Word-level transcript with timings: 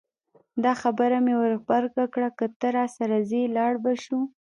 دا 0.63 0.73
خبره 0.81 1.17
مې 1.25 1.33
ور 1.39 1.53
غبرګه 1.61 2.05
کړه 2.13 2.29
که 2.37 2.45
ته 2.59 2.67
راسره 2.77 3.17
ځې 3.29 3.41
لاړ 3.55 3.73
به 3.83 3.93
شو. 4.03 4.19